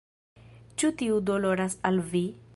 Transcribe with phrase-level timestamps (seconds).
[0.83, 2.25] Ĉu tio doloras al vi?